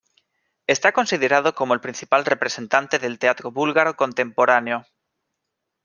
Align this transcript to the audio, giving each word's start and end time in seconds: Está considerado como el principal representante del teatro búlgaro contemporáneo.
Está 0.65 0.93
considerado 0.93 1.53
como 1.53 1.75
el 1.75 1.79
principal 1.79 2.25
representante 2.25 2.97
del 2.97 3.19
teatro 3.19 3.51
búlgaro 3.51 3.95
contemporáneo. 3.95 4.83